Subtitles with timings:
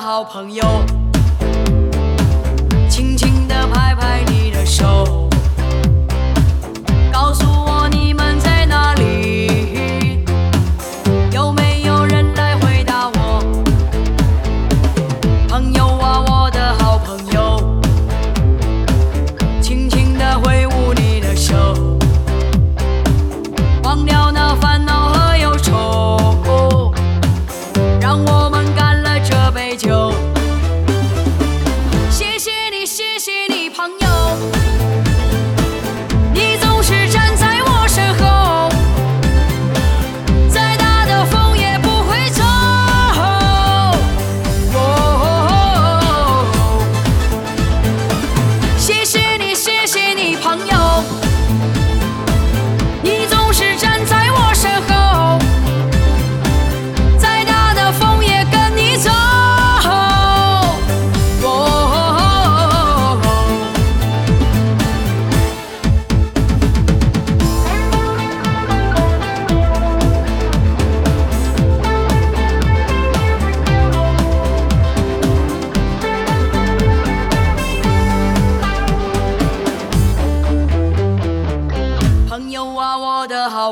[0.00, 1.03] 好朋友。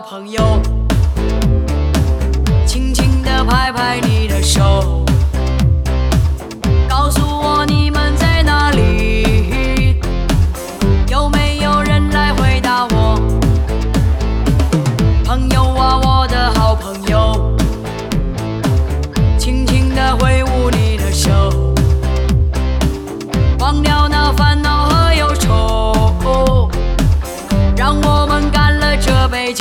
[0.09, 0.61] 朋友
[2.67, 5.05] 轻轻的拍拍你的手。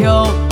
[0.02, 0.51] kill